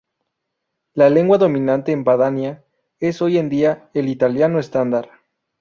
La 0.95 1.11
lengua 1.11 1.37
dominante 1.37 1.91
en 1.91 2.03
Padania 2.03 2.63
es 2.99 3.21
hoy 3.21 3.37
en 3.37 3.49
día 3.49 3.91
el 3.93 4.09
italiano 4.09 4.57
estándar. 4.57 5.11